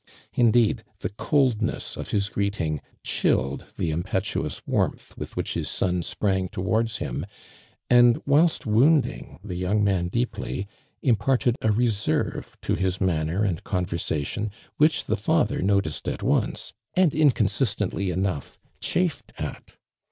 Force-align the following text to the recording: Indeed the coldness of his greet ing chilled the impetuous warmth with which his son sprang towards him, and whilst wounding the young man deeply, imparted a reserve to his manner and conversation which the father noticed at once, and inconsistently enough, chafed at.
Indeed 0.33 0.83
the 1.01 1.09
coldness 1.09 1.95
of 1.95 2.09
his 2.09 2.29
greet 2.29 2.59
ing 2.59 2.81
chilled 3.03 3.67
the 3.77 3.91
impetuous 3.91 4.59
warmth 4.65 5.15
with 5.15 5.37
which 5.37 5.53
his 5.53 5.69
son 5.69 6.01
sprang 6.01 6.47
towards 6.49 6.97
him, 6.97 7.23
and 7.87 8.19
whilst 8.25 8.65
wounding 8.65 9.37
the 9.43 9.53
young 9.53 9.83
man 9.83 10.07
deeply, 10.07 10.65
imparted 11.03 11.55
a 11.61 11.71
reserve 11.71 12.57
to 12.63 12.73
his 12.73 12.99
manner 12.99 13.43
and 13.43 13.63
conversation 13.63 14.49
which 14.77 15.05
the 15.05 15.15
father 15.15 15.61
noticed 15.61 16.07
at 16.07 16.23
once, 16.23 16.73
and 16.95 17.13
inconsistently 17.13 18.09
enough, 18.09 18.57
chafed 18.79 19.31
at. 19.37 19.75